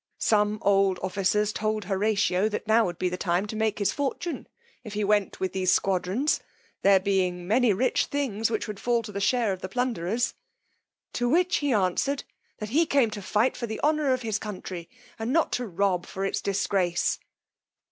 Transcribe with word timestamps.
Some 0.17 0.57
old 0.63 0.99
officers 1.03 1.53
told 1.53 1.85
Horatio 1.85 2.49
that 2.49 2.65
now 2.65 2.85
would 2.85 2.97
be 2.97 3.07
the 3.07 3.17
time 3.19 3.45
to 3.45 3.55
make 3.55 3.77
his 3.77 3.91
fortune 3.93 4.47
if 4.83 4.95
he 4.95 5.03
went 5.03 5.39
with 5.39 5.53
these 5.53 5.71
squadrons, 5.71 6.39
there 6.81 6.99
being 6.99 7.47
many 7.47 7.71
rich 7.71 8.07
things 8.07 8.49
which 8.49 8.67
would 8.67 8.79
fall 8.79 9.03
to 9.03 9.11
the 9.11 9.21
share 9.21 9.53
of 9.53 9.61
the 9.61 9.69
plunderers; 9.69 10.33
to 11.13 11.29
which 11.29 11.57
he 11.57 11.71
answered, 11.71 12.23
that 12.57 12.69
he 12.69 12.87
came 12.87 13.11
to 13.11 13.21
fight 13.21 13.55
for 13.55 13.67
the 13.67 13.79
honour 13.83 14.11
of 14.11 14.23
his 14.23 14.39
country, 14.39 14.89
and 15.19 15.31
not 15.31 15.51
to 15.51 15.67
rob 15.67 16.07
for 16.07 16.25
its 16.25 16.41
disgrace. 16.41 17.19